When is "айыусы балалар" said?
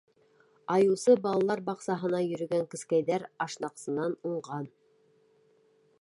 0.75-1.61